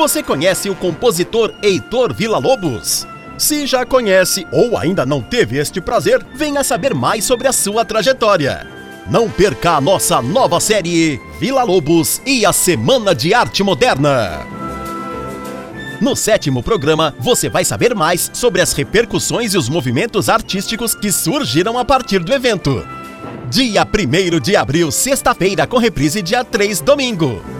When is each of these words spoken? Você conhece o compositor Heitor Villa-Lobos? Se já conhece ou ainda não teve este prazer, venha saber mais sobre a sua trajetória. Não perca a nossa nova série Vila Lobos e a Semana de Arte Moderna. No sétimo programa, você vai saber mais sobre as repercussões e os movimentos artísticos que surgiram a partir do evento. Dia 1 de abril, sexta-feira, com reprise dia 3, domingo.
Você 0.00 0.22
conhece 0.22 0.70
o 0.70 0.74
compositor 0.74 1.52
Heitor 1.62 2.14
Villa-Lobos? 2.14 3.06
Se 3.36 3.66
já 3.66 3.84
conhece 3.84 4.46
ou 4.50 4.78
ainda 4.78 5.04
não 5.04 5.20
teve 5.20 5.58
este 5.58 5.78
prazer, 5.78 6.24
venha 6.34 6.64
saber 6.64 6.94
mais 6.94 7.22
sobre 7.22 7.46
a 7.46 7.52
sua 7.52 7.84
trajetória. 7.84 8.66
Não 9.10 9.28
perca 9.28 9.72
a 9.72 9.80
nossa 9.80 10.22
nova 10.22 10.58
série 10.58 11.20
Vila 11.38 11.64
Lobos 11.64 12.22
e 12.24 12.46
a 12.46 12.52
Semana 12.52 13.14
de 13.14 13.34
Arte 13.34 13.62
Moderna. 13.62 14.46
No 16.00 16.16
sétimo 16.16 16.62
programa, 16.62 17.14
você 17.18 17.50
vai 17.50 17.62
saber 17.62 17.94
mais 17.94 18.30
sobre 18.32 18.62
as 18.62 18.72
repercussões 18.72 19.52
e 19.52 19.58
os 19.58 19.68
movimentos 19.68 20.30
artísticos 20.30 20.94
que 20.94 21.12
surgiram 21.12 21.76
a 21.76 21.84
partir 21.84 22.20
do 22.20 22.32
evento. 22.32 22.88
Dia 23.50 23.84
1 23.86 24.40
de 24.40 24.56
abril, 24.56 24.90
sexta-feira, 24.90 25.66
com 25.66 25.76
reprise 25.76 26.22
dia 26.22 26.42
3, 26.42 26.80
domingo. 26.80 27.59